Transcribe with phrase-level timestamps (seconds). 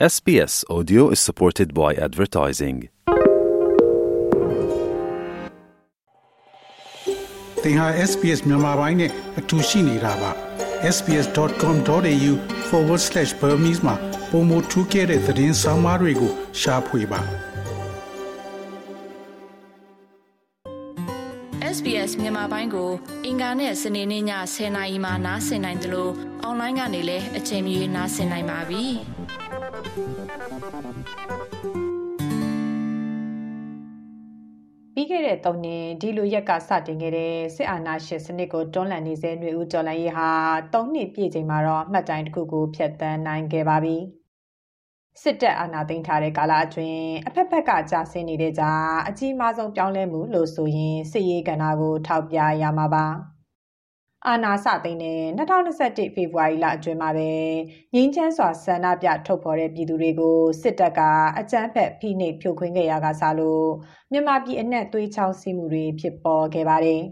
[0.00, 2.76] SBS Audio is supported by advertising.
[7.62, 10.30] သင်ဟာ SPS မြန်မာပိုင်းနဲ့အတူရှိနေတာပါ
[10.94, 13.94] sbs.com.au/burmese မှာ
[14.30, 17.20] ပုံမထူးခဲ့တဲ့သတင်းစာမားတွေကိုရှားဖွေပါ
[21.76, 22.90] SBS မြန်မာပိုင်းကို
[23.26, 24.24] အင်ကာနဲ့စနေနေ့ည
[24.54, 28.84] 10:00နာရီမှနားဆင်နိုင်တယ်လို့အွန်လိုင်းကနေလည်းအချိန်မီနားဆင်နိုင်ပါပြီ။
[29.94, 40.28] ပြီးခဲ့တဲ့၃နှစ်ဒီလိုရက်ကစတင်ခဲ့တဲ့စစ်အာဏာရှင်စနစ်ကိုတွန်းလှန်နေစေຫນွေဦးကျော်လန်ရေးဟာ
[40.72, 43.96] ၃နှစ်ပြည့်ချိန်မှာတော့မှတ်တိုင်တစ်ခုကိုဖျက်ဆီးနိုင်ခဲ့ပါပြီ။
[45.22, 53.06] စစ်တပ်အာဏာသိမ်းထားတဲ့ကာလအတွင်းအဖက်ဖက်ကကြာဆင်းနေတဲ့ကြားအကြီးမားဆုံးပြောင်းလဲမှုလို့ဆိုရင်စစ်ရေးကဏ္ဍကိုထောက်ပြရမှာပါ။
[54.28, 57.30] အာနာစသိန်းနဲ့2021ဖေဖော်ဝါရီလအတွင်းမှာပဲ
[57.94, 61.00] ငင်းချမ်းစွာဆန္ဒပြထုတ်ဖော်တဲ့ပြည်သူတွေကိုစစ်တပ်က
[61.38, 63.68] အကြမ်းဖက်ဖိနှိပ်ဖြိုခွင်းခဲ့ရကစားလို့
[64.12, 67.02] မြန်မာပြည်အနှံ့သွေးချောင်းစီးမှုတွေဖြစ်ပေါ်ခဲ့ပါတယ်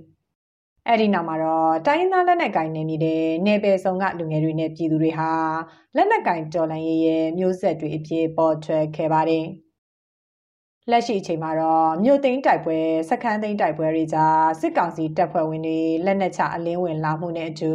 [0.88, 5.30] ။အဲ့ဒီနောက်မှာတော့တိုင်းသားလက်နက်ကင်နေမိတဲ့နေပယ်ဆောင်ကလူငယ်တွေနဲ့ပြည်သူတွေဟာ
[5.97, 9.47] လက်နက်ကင်တော်လှန်ရေးရဲ့မျိုးဆက်တွေအဖြစ်ပေါ်ထွက်ခဲ့ပါတယ်။
[10.91, 12.78] လက်ရှိအချိန်မှာတော့မြို့သိမ်းတိုက်ပွဲ
[13.11, 17.72] စခန်းသိမ်းတိုက်ပွဲတွေကြားစစ်ကောင်စီတပ်ဖွဲ့ဝင်တွေလက်နက်ချအလင်းဝင်လာမှုနဲ့အတူ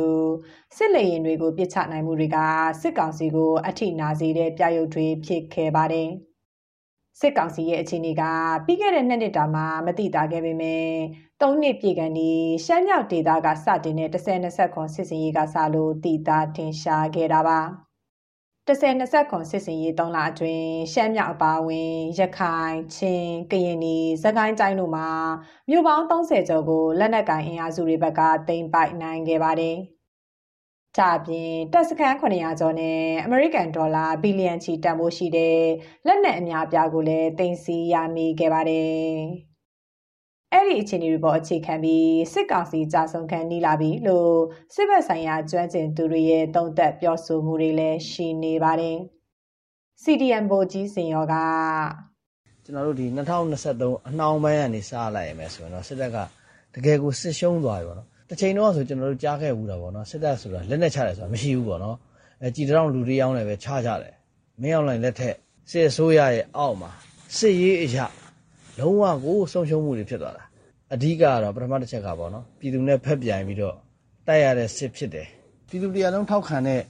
[0.77, 2.37] စစ်လေရင်တွေကိုပစ်ချနိုင်မှုတွေက
[2.81, 6.09] စစ်ကောင်စီကိုအထိနာစေတဲ့ပြရုပ်တွေဖြစ်ခဲ့ပါတယ်။
[7.19, 8.23] စစ်ကောင်စီရဲ့အခြေအနေက
[8.65, 10.85] ပြီးခဲ့တဲ့နှစ်နှစ်တာမှမတိတာခဲ့ပေမဲ့
[11.41, 12.31] ၃နှစ်ပြည့်ကန်ဒီ
[12.65, 17.61] ရှမ်းမြောက်ဒေသကစတင်တဲ့10-20ခွန်စစ်စင်ရေးကစလို့တည်တာထင်ရှားခဲ့တာပါ။
[18.67, 25.09] 10-20ခွန်စစ်စင်ရေး3လအတွင်းရှမ်းမြောက်အပါအဝင်ရခိုင်ချင်းကရင်နီစကိုင်းတိုင်းတို့မှာ
[25.69, 29.77] မြို့ပေါင်း30ကျော်ကိုလက်နက်ကင်အင်အားစုတွေဘက်ကတင်ပိုက်နိုင်ခဲ့ပါတယ်။
[30.97, 35.59] ဒါပြင်တပ်စခန်း900ကျော်နဲ့အမေရိကန်ဒေါ်လာဘီလီယံချီတန်ဖိုးရှိတဲ့
[36.07, 39.13] လက်နက်အများအပြားကိုလည်းတင်စီရမိခဲ့ပါတယ်။
[40.53, 44.33] အဲ့ဒီအခြေအနေတွေပေါ်အခြေခံပြီးစစ်ကောင်စီကြာဆုံးခံနေလာပြီလို့
[44.73, 48.97] စစ်ဘက်ဆိုင်ရာကျွမ်းကျင်သူတွေရဲ့သုံးသပ်ပြောဆိုမှုတွေလည်းရှိနေပါတယ်။
[50.03, 51.35] CDM ဘိုကြီးစင်ရောက
[52.63, 53.05] ကျွန်တော်တို့ဒီ
[53.57, 56.17] 2023အနှောင်းပိုင်းကနေစလိုက်ရမယ်ဆိုရင်တော့စစ်တပ်က
[56.73, 61.95] တကယ်ကိုစစ်ရှုံးသွားပြီပေါ့နော်။တစ်ချိန်တော့ဆိုကျွန်တော်တို့ကြားခဲ့ဘူးတာပေါ့နော်။စစ်တပ်ဆိုတာလက်နက်ချတယ်ဆိုတာမရှိဘူးပေါ့နော်။
[62.43, 64.13] အဲကြည်တောင်လူတွေရောင်းလည်းပဲချကြတယ်။
[64.61, 65.35] မင်းအောင်လိုင်းလက်ထက်
[65.71, 66.89] စစ်အစိုးရရဲ့အောက်မှာ
[67.37, 68.05] စစ်ရေးအရာ
[68.79, 70.43] လုံးဝကိုဆုံးရှုံးမှုတွေဖြစ်သွားတာ
[70.93, 73.75] အဓိကကတော့ပထမတစ်ချက်ကပေါ့နော်ပြည်သူနဲ့ဖက်ပြိုင်ပြီးတော့
[74.27, 75.27] တိုက်ရတဲ့စစ်ဖြစ်တယ်
[75.67, 76.81] ပြည်သူတရားလုံးထောက်ခံတဲ့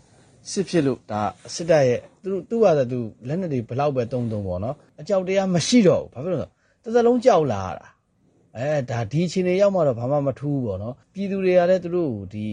[0.52, 1.22] စစ်ဖြစ်လို့ဒါ
[1.54, 6.48] စစ်တပ်ရဲ့သူသူ့ဟာသူလက်နက်တွေဘလောက်ပဲတုံးတုံးပေါ့နော်အကြောက်တရားမရှိတော့ဘူးဘာဖြစ်လို့လဲ
[6.84, 7.86] တစ်စလုံးကြောက်လာတာ
[8.58, 12.46] အဲဒါဒီအချိန်တွေရောက်မှတော့ဘာမှမထူးဘူးပေါ့နော်ပြည်သူတွေကလည်းသူတို့ဒီ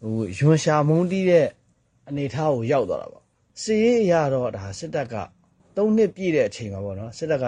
[0.00, 1.46] ဟိုယွန်ရှာမုန်းတီးတဲ့
[2.08, 3.24] အနေထားကိုရောက်သွားတာပေါ့
[3.62, 5.14] စစ်ရေးအရာတော့ဒါစစ်တပ်က
[5.76, 7.46] ၃နှစ်ပြည့်တဲ့အချိန်မှာပေါ့နော်စစ်တပ်က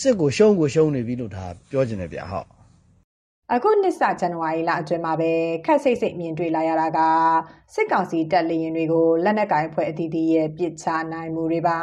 [0.00, 2.46] စစ်ကိုရှုံးကိုရှုံးနေပြီလို့ဒါပြောချင်တယ်ဗျဟုတ်
[3.52, 5.30] အခုနှစ်စဇန်နဝါရီလအတွင်းမှာပဲ
[5.66, 7.00] ခက်စိတ်စိတ်မြင်တွေ့လာရတာက
[7.74, 11.78] စစ်ကောင်စီတပ်လေရင်တွေကိုလက်နက်ကင်ဖွဲ့အသီးသီးရဲ့ပစ်ချနိုင်မှုတွေပါ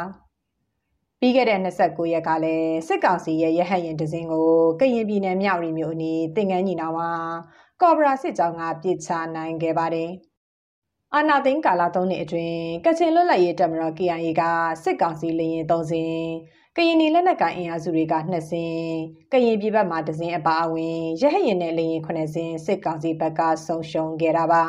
[1.20, 4.48] ပြီးခဲ့တဲ့29ရက်ကလည်းစစ်ကောင်စီရဲ့ရဟတ်ရင်တစင်းကို
[4.80, 7.10] ကရင်ပြည်နယ်မြောက်ရီမြို့အနီးတင်ငန်းညီနောင်မှာ
[7.82, 10.10] ကော်ဘရာစစ်ကြောင်းကပစ်ချနိုင်ခဲ့ပါတယ်
[11.14, 14.42] အာနာသိန်းကာလာ၃နှစ်အတွင်းကချင်လွတ်လပ်ရေးတပ်မတော် KIA က
[14.82, 16.24] စစ်ကောင်စီလေရင်၃စင်း
[16.76, 18.78] ကရင်နီလက်နက်ကိုင်အင်အားစုတွေကနှစ်စင်း
[19.32, 24.62] ကရင်ပြည်ဘက်မှာတစင်းအပါအဝင်ရဟရင်နဲ့လေရင်ခုနှစ်စင်းစစ်ကောင်စီဘက်ကဆုံးရှုံးခဲ့တာပါ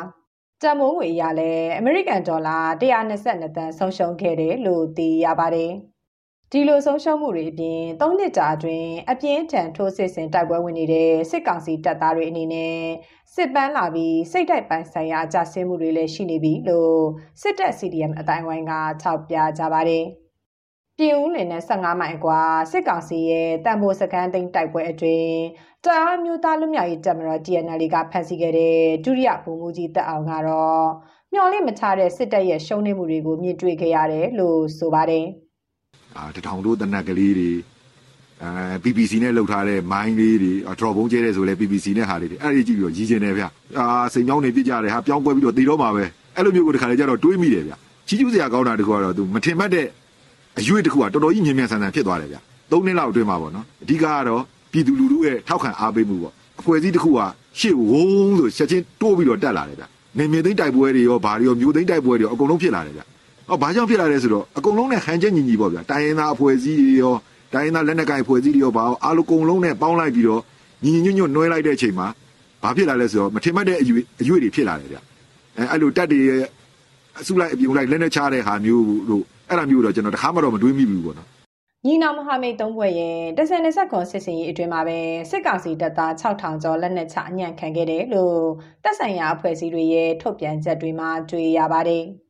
[0.62, 5.72] တမုံငွေရလဲအမေရိကန်ဒေါ်လာ122တန်ဆုံးရှုံးခဲ့တယ်လို့သိရပါတယ်
[6.52, 12.76] ဒီလိုဆုံးရှုံးမှုတွေအပြင်၃နှစ်ကြာအတွင်းအပြင်းထန်ထိုးစစ်ဆင်တိုက်ပွဲဝင်နေတဲ့စစ်ကောင်စီတပ်သားတွေအနေနဲ့
[13.34, 17.00] စစ်ပန်းလာပြီးစိတ်တိုက်ပိုင်းဆိုင်ရာအကြဆင်းမှုတွေလည်းရှိနေပြီလို့
[17.40, 20.06] စစ်တပ် CDM အတိုင်းဝိုင်းကထောက်ပြကြပါတယ်။
[20.98, 22.40] ပြည်ဦးလင်နဲ့15မိုင်အကွာ
[22.70, 25.36] စစ်ကောင်စီရဲ့တန်ဖိုးစကန်သိန်းတိုက်ပွဲအတွင်း
[25.84, 30.86] တအားမျိုးသားလူမျိုးရေးတပ်မတော် TNL ကဖမ်းဆီးခဲ့တဲ့ဒုတိယဗိုလ်မှူးကြီးတက်အောင်ကတော့
[31.32, 35.26] မျော်လင့်မချတဲ့စစ်တပ်ရဲ့ရှုံးနိမှုတွေကိုမြင်တွေ့ခဲ့ရတယ်လို့ဆိုပါတယ်။
[36.16, 37.50] အာတထောင်တို့တနက်ကလေးတွေ
[38.42, 38.50] အဲ
[38.84, 43.44] BBC နဲ့လှုပ်ထားတဲ့မိုင်းလေးတွေ drop ဘုံကျဲတဲ့ဆိုလဲ BBC နဲ့ဟာလေးတွေအဲ့ဒီကြည့်ပြီးတော့ရည်ကျင်တယ်ဗျ။
[43.78, 46.04] အာစိန်ကြောင်းနေပြစ်ကြတယ်ဟာပြောင်းကွဲပြီးတော့တည်တော့မှာပဲ။
[46.36, 47.72] အဲ့လိုမျိုးကိုတခါလေကျတော့တွေးမိတယ်ဗျ။
[48.06, 49.86] ချီးကျူးစရာကောင်းတာတခုကတော့သူမထင်မှတ်တဲ့
[50.58, 52.36] အရွေ့တစ်ခုကတော်တော်ကြီးမြင်မြန်ဆန်ဆန်ဖြစ်သွားတယ်ဗျ
[52.70, 54.42] သုံးနှစ်လောက်အတွင်းမှာပေါ့နော်အဓိကကတော့
[54.72, 57.20] ပြည်သူလူထုရဲ့ထောက်ခံအားပေးမှုပေါ့အဖွဲ့အစည်းတစ်ခုက
[57.58, 59.84] ရှေ့ဝုန်းဆိုချက်ချင်းတိုးပြီးတော့တက်လာတယ်ဗျ
[60.18, 63.02] နေမြေသိမ့်တိုက်ပွဲတွေရောဘာတွေရောမျိုးသိမ့်တိုက်ပွဲတွေရောအကုန်လုံးဖြစ်လာတယ်ဗျ
[63.48, 67.14] ဟောဘာကြောင့်ဖြစ်လာလဲဆိုတော့အကုန်လုံးနဲ့ဟန်ချက်ညီညီပေါ့ဗျတိုင်းရင်းသားအဖွဲ့အစည်းတွေရော
[67.54, 70.40] တိုင်းရင်းသားလက်နက်ကိုင်အဖွဲ့အစည်းတွေရောဘာအားလုံးအကုန်လုံးနဲ့ပေါင်းလိုက်ပြီးတော့
[70.84, 72.06] ညီညီညွတ်ညွတ်နှွဲလိုက်တဲ့အချိန်မှာ
[72.62, 74.98] ဘာဖြစ်လာလဲဆိုတော့မထင်မှတ်တဲ့အရွေ့အရွေ့တွေဖြစ်လာတယ်ဗျ
[75.56, 76.42] အဲအဲ့လိုတက်တွေရဲ့
[77.20, 81.28] အစုလိုက်အပြုံလိုက်လက်နဲ့ချတဲ့ဟာမျိုးတို့ အဲ့ဒါမျိုးတော့ကျွန်တော်တခါမှတော့မတွေးမိဘူးပေါ့နော်
[81.86, 84.98] ညီနောင်မဟာမိတ်သုံးဘွဲ့ရဲ့တဆန်နဆက်ကွန်စစ်စင်ရေးအတွင်းမှာပဲ
[85.30, 88.38] စစ်ကောင်စီတပ်သား6000ကျော်လက်နက်ချအညံ့ခံခဲ့တယ်လို့
[88.84, 92.04] တပ်ဆိုင်ရာအဖွဲ့အစည်းတွေရဲ့ထုတ်ပြန်ချက်တွေမှာတွေ့ရပါတယ်။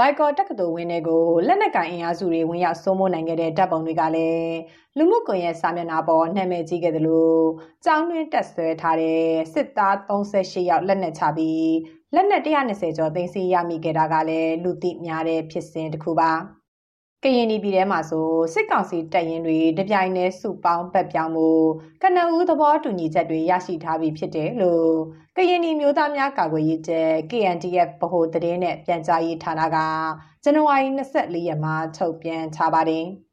[0.00, 4.56] ရိုက်ကော်တက္ကသိုလ်ဝင်းတွေကိုလက်နက်ကင်အင်အားစုတွေဝင်ရောက်စိုးမိုးနိုင်ခဲ့တဲ့တပ်ပုံတွေကလည်း
[4.96, 7.42] လူမှုကွန်ရက်စာမျက်နှာပေါ်နာမည်ကြီးခဲ့တယ်လို့
[7.84, 9.22] ကြောင်းတွင်းတက်ဆွဲထားတဲ့
[9.52, 11.72] စစ်သား38ယောက်လက်နက်ချပြီး
[12.14, 16.32] လက်နက်120ကျော်သိမ်းဆည်းရမိခဲ့တာကလည်းလူသိများတဲ့ဖြစ်စဉ်တစ်ခုပါ။
[17.26, 21.48] ကရင်ပြည်ထဲမှာဆိုစစ်ကောင်စီတပ်ရင်တွေတပြိုင်တည်းစုပေါင်းပတ်ပြောင်းမှု
[22.02, 24.90] ကနဦးသဘောတူညီချက်တွေရရှိထားပြီးဖြစ်တယ်လို့
[25.36, 29.76] ကရင်ပြည်မျိုးသားများကာကွယ်ရေးတပ် KNDF ဗဟိုသတင်းနဲ့ပြန်ကြားရေးဌာနက
[30.44, 33.06] ဇန်နဝါရီ24ရက်မှာထုတ်ပြန်ထားပါတယ်။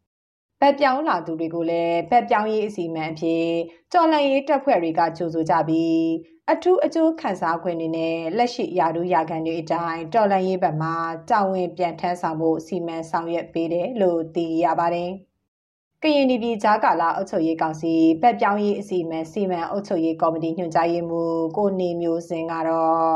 [0.65, 3.45] ပတ်ပြောင်းလာသူတွေကိုလည်းပတ်ပြောင်းရေးအစီအမံအဖြစ်
[3.91, 6.03] ကြော်လန့်ရေးတပ်ဖွဲ့တွေကကြိုဆိုကြပြီး
[6.51, 10.95] အထူးအကျိုးခံစားခွင့်တွေနဲ့လက်ရှိရာထူးရာခံတွေအတိုင်းတော်လန်ရေးဘက်မှာ
[11.29, 15.11] တာဝန်ပြန်ထမ်းဆောင်ဖို့စီမံဆောင်ရွက်ပေးတယ်လို့သိရပါတယ်။
[16.03, 23.15] ကရင်ပြည်ကြားကာလအုပ်ချုပ်ရေးကောင်စီပတ်ပြောင်းရေးအစီအမံစီမံအုပ်ချုပ်ရေးကော်မတီညွှန်ကြားရေးမှူးကိုနေမျိုးစင်ကတော့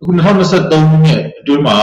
[0.00, 1.78] အခု2023ခုနှစ်အတွင်းမှာ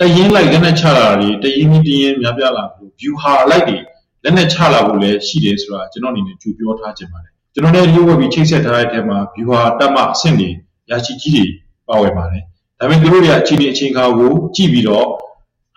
[0.00, 3.78] တရင်လိုက်လက်နက်ချလာတာတွေတရင်ကြီးတရင်များပြားလာပြီး view ဟာလိုက်တွေ
[4.22, 10.50] လက်နက်ချလာဖို့လည်းရှိတယ်ဆိုတာကျွန်တော်အနေနဲ့ကြိုပြောထားခြင်းပါတယ်ကျွန်တော်လည်းရုပ်ဝက်ပြီးချိတ်ဆက်ထားတဲ့အထက်မှာ viewer တက်မှအဆင့်တွေ
[10.90, 11.44] ရရှိကြီးတွေ
[11.88, 12.42] ပါဝင်ပါတယ်။
[12.78, 15.06] ဒါပေမဲ့သူတို့တွေအချိန်အချိန်ခါကိုကြည့်ပြီးတော့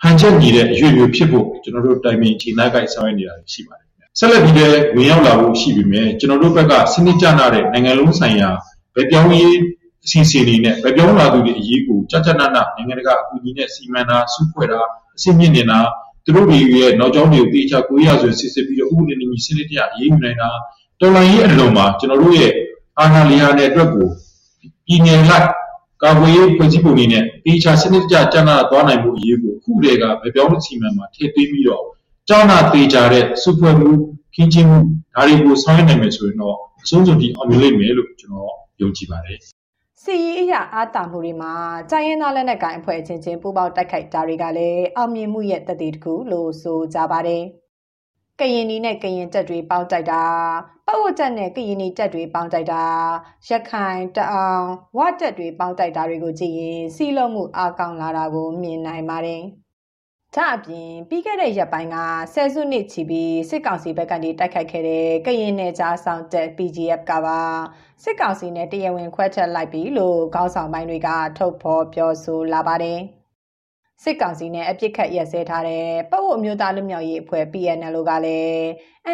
[0.02, 3.86] ဟန်ချက်ညီတဲ့အရွေ့မျိုးဖြစ်ဖို့ကျွန်တော်တို့တိုင်ပင်ချိန်နိုင်ကြိုက်ဆောင်ရွက်နေတာရှိပါတယ်။
[4.18, 8.50] ဆက်လက်ပြီးလည်းဝင်ရောက်လာဖို့ရှိပြီမဲ့ကျွန်တော်တို့ဘက်ကစနစ်ကျနာတဲ့နိုင်ငံလုံးဆိုင်ရာ
[8.96, 9.56] ဗပြောင်းရေး
[10.04, 14.80] အစီအစဉ်တွေနဲ့ဗပြောင်းလာသူတွေအရေးကိုကြကြနနနိုင်ငံတကာအကူအညီနဲ့စီမံတာစုဖွဲ့တာ
[15.16, 15.78] အစီအမြင့်နေတာ
[16.26, 20.48] သူတို့တွေရဲ့နောက်ကျောင်းတွေကိုတေချာကိုရဆိုစစ်စစ်ပြီးတော့ဥပဒေနဲ့ညီစနစ်တရားအရေးယူနိုင်တာ
[21.00, 22.52] တော်လှန်ရေးအလုံးမှာကျွန်တော်တို့ရဲ့
[22.98, 24.08] အာဏာလျာတဲ့အတွက်ကို
[24.86, 25.48] ပြည်နယ်လိုက်
[26.02, 31.84] ကာကွယ်ရေးဖွဲ့စည်းပုံတွေနဲ့တေချာစနစ်တကျကျန်းမာသွားနိုင်မှုအရေးကိုခုတည်းကဗပြောင်းစီမံမှာထည့်သွင်းပြီးတော့
[32.28, 33.90] ကျောင်းနာတေချာတဲ့စုဖွဲ့မှု
[34.34, 34.78] ခင်းချင်းမှု
[35.14, 39.38] ဒါတွေကိုဆောင်ရွက်နိုင်မယ်ဆိုရင်တော့အဆုံးစွန်ဒီအောင်မြင်လိမ့်မယ်လို့ကျွန်တော်ယုံကြည်ပါတယ်
[40.06, 41.52] စီရေးအရာအားတာမှုတွေမှာ
[41.90, 47.42] တိုင်းရင်းသားလက်နက်ကိုင်အဖွဲ့ချင်းချင်းပူးပေါင်းတိုက်ခိုက်တာတွေကလည်းအောင်မြင်မှုရဲ့တည်တည်တစ်ခုလို့ဆိုကြပါတယ်။
[48.40, 50.22] ကရင်နီနဲ့ကရင်တက်တွေပေါင်းတိုက်တာ
[50.86, 52.84] ပတ်ဝတ်တက်နဲ့ကရင်နီတက်တွေပေါင်းတိုက်တာ
[53.48, 54.66] ရခိုင်တအောင်
[54.98, 59.42] ဝတက်တွေပေါင်းတိုက်တာတွေကိုကြည့်ရင်စီးလုံးမှုအကောင်းလာတာကိုမြင်နိုင်ပါတယ်။
[60.36, 61.96] ဒါအပြင်ပြီးခဲ့တဲ့ရက်ပိုင်းက
[62.34, 67.40] ဆယ်စုနှစ်ချီပြီးစစ်ကောင်စီဘက်ကနေတိုက်ခိုက်ခဲ့တဲ့ကရင်နယ်ကြားဆောင်တက် PGF ကပါ
[68.02, 73.00] စစ်ကောင်စီနဲ့တရားဝင်ခွဲထွက်လိုက်ပြီလို့ခေါင်းဆောင်ပိုင်းတွေကထုတ်ဖော်ပြောဆိုလာပါတယ်။
[74.02, 78.62] စစ်ကောင်စီနဲ့အပြစ်ခတ်ရက်စဲထားတဲ့ပတ်ဝတ်မျိုးသားလူမျိုးရေးအဖွဲ့ PNL ကလည်း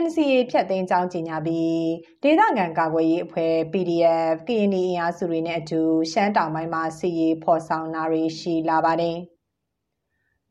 [0.02, 1.82] NCA ဖြတ်သိမ်းကြောင်းကြေညာပြီး
[2.22, 5.80] ဒေသခံကာကွယ်ရေးအဖွဲ့ PDF KNI အင်အားစုတွေနဲ့အတူ
[6.12, 9.18] ရှမ်းတောင်ပိုင်းမှာစီရေးဖော်ဆောင်နာတွေရှိလာပါတယ်။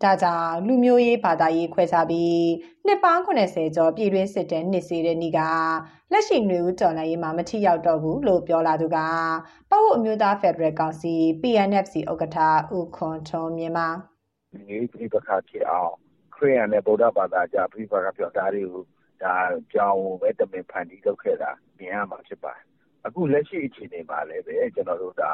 [0.03, 2.41] ဒါကြောင့်လူမျိုးရေးဘာသာရေးခွဲခြားပြီး
[2.85, 5.39] နှစ်ပေါင်း80ကျော်ပြည်တွင်းစစ်တဲ့နှစ်စီတဲ့နေ့က
[6.11, 8.97] လက်ရှိຫນွေဦးတော်လှန်ရေးမှာမထိရောက်တော့ဘူးလို့ပြောလာသူက
[9.69, 12.37] ပတ်ဝတ်အမျိုးသားဖက်ဒရယ်ကောင်စီ PNFC ဥက္ကဋ္ဌ
[12.77, 13.89] ဦးခွန်ထွန်းမြင့်ပါ
[14.67, 15.93] ငြိမ်းပြိပခါဖြစ်အောင်
[16.35, 18.83] ခရိယန်နဲ့ဗုဒ္ဓဘာသာကြားပြိပခါပြောတာတွေကို
[19.23, 19.35] ဒါ
[19.73, 22.65] ကြောင်းပဲတမင်ဖန်တီးလုပ်ခဲ့တာမြင်ရမှာဖြစ်ပါတယ်
[23.05, 25.31] အခုလက်ရှိအခြေအနေမှာလည်းပဲကျွန်တော်တို့ဒါ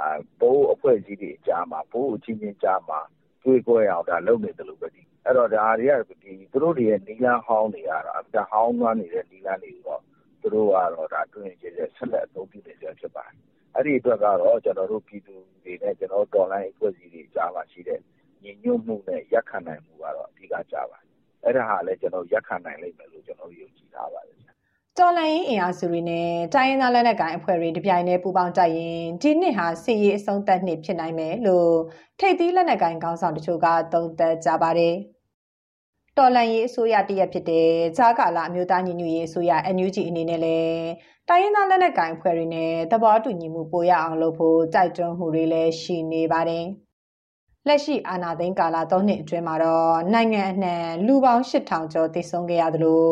[0.00, 0.08] အာ
[0.40, 3.00] ဘိုးအဖွဲ့အစည်းတွေကြားမှာဘိုးအချင်းချင်းကြားမှာ
[3.48, 8.04] တွေ့ကြရအောင်ဒါလုပ်နေတယ်လို့ပဲဒီအဲ့တော့ဒါတွေကဒီသူတို့တွေရဲ့နီလာဟောင်းတွေကတော့
[8.34, 10.00] ဒါဟောင်းသွားနေတဲ့နီလာတွေတော့
[10.40, 13.36] သူတို့ကတော့ဒါတွင်ကျတဲ့ဆက်လက်အသုံးပြုနေကြဖြစ်ပါတယ်
[13.74, 18.00] အဲ့ဒီအတွက်ကတော့ကျွန်တော်တို့ပြည်သူတွေနဲ့ကျွန်တော်တော်လိုင်းအဖွဲ့အစည်းတွေကြားမှာရှိတဲ့
[18.42, 21.06] ညီညွတ်မှုနဲ့ရပ်ခံနိုင်မှုကတော့အဓိကကြပါတယ်။
[21.44, 24.38] အဲ့ဒါဟာလည်းကျွန်တော်ရပ်ခံနိုင်လိမ့်မယ်လို့ကျွန်တော်ယုံကြည်ထားပါတယ်
[24.98, 31.72] တော်လိုင်းအင်အားစုတွေနဲ့တိုင်းရင်းသားလက်နက်ကိုင်အဖွဲ့တွေတပြိုင်တည်းပူးပေါင်းတိုက်ရင်ဒီနှစ်ဟာစီရေးအဆုံးသတ်နှစ်ဖြစ်နိုင်မယ်လို့
[32.20, 34.94] ထိပ်သီးလက်နက်ကိုင်ခေါင်းဆောင်တချို့ကသုံးသပ်ကြပါတယ်။
[36.16, 40.82] တော်လန်ရေးအစိုးရတရက်ဖြစ်တဲ့ဂျာကာလာအမျိုးသားညီညွတ်ရေးအစိုးရ NUG အနေနဲ့လည်း
[41.28, 46.66] တိုင်းရင်းသားလက်နက်ကိုင်အဖွဲ့တွေနဲ့သဘောတူညီမှုပိုရအောင်လုပ်ဖို့တိုက်တွန်းမှုတွေလည်းရှိနေပါတယ်။
[47.66, 50.74] လက်ရှိအာဏာသိမ်းကာလ၃နှစ်အတွင်းမှာတော့နိုင်ငံအနှံ
[51.06, 53.06] လူပေါင်း8000ကျော်သေဆုံးခဲ့ရသလို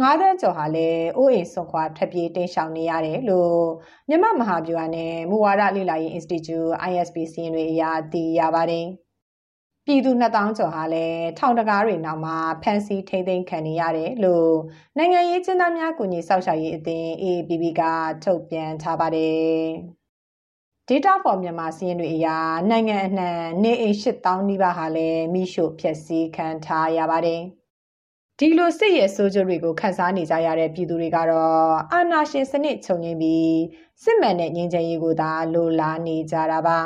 [0.00, 3.60] 9သန်းကျော်ဟာလည်းအိုးအိမ်ဆွန်ခွာထွက်ပြေးတိမ်းရှောင်နေရတယ်လို့
[4.08, 8.86] မြမမဟာဗျူဟာနဲ့မူဝါဒလေ့လာရေး Institute ISP စီရင်တွေအရသိရပါတယ်။
[9.84, 14.52] ပြည်သူ2000ကျော်ဟာလည်းထောင်တကားတွေနောက်မှာဖမ်းဆီးထိန်းသိမ်းခံနေရတယ်လို့
[14.96, 17.82] နိုင်ငံရေးကျင်းသားများကူညီဆောက်ရှောက်ရေးအသင်း AAPP က
[18.24, 19.56] ထုတ်ပြန်ထားပါတယ်။
[20.88, 22.26] Data for မြန်မာစီးရင်တွေအရ
[22.70, 23.30] နိုင်ငံအနှံ
[23.62, 27.40] နေအိမ်8000နီးပါးဟာလည်းမိရှို့ဖျက်ဆီးခံထားရပါတယ်။
[28.38, 33.56] ဒီလိုစစ်ရဲ့ဆိုးကျိုးတွေကိုခန်းစားနေကြရတဲ့ပြည်သူတွေကတော့အာဏာရှင်စနစ်ချုပ်ငြိမ်းပြီး
[34.02, 36.78] စစ်မှန်တဲ့ငြိမ်းချမ်းရေးကိုသာလိုလားနေကြတာပါ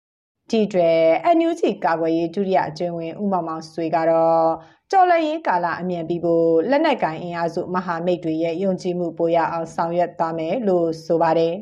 [0.50, 0.90] ။ဒီတွေ
[1.24, 4.48] အန်ယူဂျီကာကွယ်ရေးဒုတိယအကျဉ်းဝင်ဦးမောင်မောင်ဆွေကတော့
[4.90, 11.54] ကြော်လရေးကာလအမြန်ပြီးဖို့လက်နက်ကင်အင်အားစုမဟာမိတ်တွေရဲ့ယုံကြည်မှုပိုရအောင်ဆောင်ရွက်သွားမယ်လို့ဆိုပါတယ်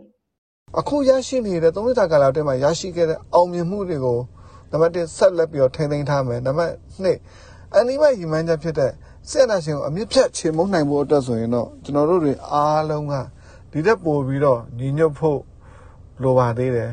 [0.79, 4.19] အခုရရှိနေတဲ့သုံးနှစ်တာကာလအတွင်းမှာရရှိခဲ့တဲ့အောင်မြင်မှုတွေကို
[4.71, 6.73] နံပါတ်1ဆက်လက်ပြီးတော့ထိန်းသိမ်းထားမယ်နံပါတ်
[7.25, 8.91] 2အနိမရီမန်းချက်ဖြစ်တဲ့
[9.31, 13.15] ဆက်နာရှင်ကိုအမြင့်ဖြတ်ချေမုန်းနိုင်ဖို့အတွက်ဆိုရင်တော့ကျွန်တော်တို့တွေအားလုံးက
[13.73, 15.41] ဒီတက်ပို့ပြီးတော့ညီညွတ်ဖို့
[16.23, 16.91] လိုပါသေးတယ်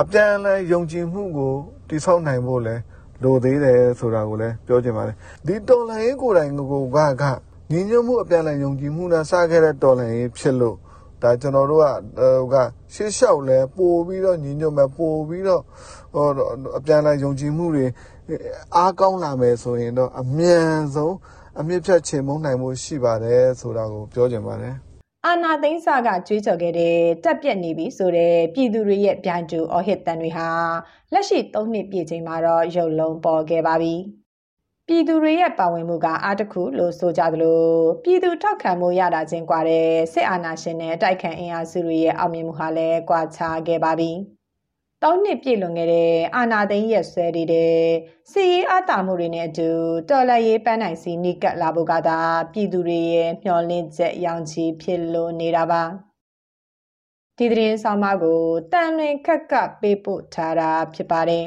[0.00, 1.52] အပြန်အလှန်ယုံကြည်မှုကို
[1.88, 2.74] တိဆောက်နိုင်ဖို့လဲ
[3.22, 7.24] လိုသေးတယ်ဆိုတာကိုလည်းပြောချင်ပါတယ်ဒီတော်လှန်ရေးကိုယ်တိုင်ကိုကက
[7.70, 10.76] ညီညွတ်မှုအပြန်အလှန်ယုံကြည်မှုနဲ့စခဲ့တဲ့တော်လှန်ရေးဖြစ်လို့
[11.24, 11.86] ဒါကျွန်တော်တို့က
[12.18, 12.54] ဟိုက
[12.94, 15.62] ရှေ့လျှောက်လဲပို့ပြီးတော့ညီညွတ်မယ်ပို့ပြီးတော့
[16.12, 16.26] ဟို
[16.78, 17.86] အပြန်အလှန်ယုံကြည်မှုတွေ
[18.76, 21.14] အားကောင်းလာမယ်ဆိုရင်တော့အမြန်ဆုံး
[21.60, 24.74] အမြင့်ဖြတ်ချေမုန်းနိုင်မှုရှိပါတယ်ဆိုတာကိုပြောချင်ပါတယ်
[25.26, 30.48] အာနာသိန်းစာကကြွေးကြော်ခဲ့တဲ့တက်ပြက်နေပြီဆိုတဲ့ပြည်သူတွေရဲ့ပြိုင်တူအော်ဟစ်တန်တွေဟာ
[31.12, 33.94] လက်ရှိ၃နှစ်ပြည့်ချိန်မှာတော့ရုပ်လုံးပေါ်ခဲ့ပါပြီ။
[34.88, 37.62] ပြည်သူတွေရဲ့ပါဝင်မှုကအားတစ်ခုလို့ဆိုကြသလို
[38.04, 44.12] ပြည်သူထောက်ခံမှုရတာချင်းကွာတဲ့စစ်အာဏာရှင်နဲ့တိုက်ခိုက်အင်အားစုတွေရဲ့အောင်မြင်မှုဟာလည်းကွာခြားခဲ့ပါပြီ။
[45.02, 47.78] ၃နှစ်ပြည့်လွန်ခဲ့တဲ့အာနာသိန်းရက်ဆွဲတဲ့
[48.30, 49.68] စီရေးအတာမှုတွေနဲ့အတူ
[50.10, 52.18] တော်လှန်ရေးပန်းနိုင်စီနိကတ်လာဖို့ကသာ
[52.52, 55.82] ပြည်သူတွေရဲ့မျှော်လင့်ချက်ရောင်ချီဖြစ်လို့နေတာပါ
[57.38, 61.46] ဒီသတင်းဆောင်မကိုတန်လွင်ခက်ကပေးပို့ထားတာဖြစ်ပါတယ်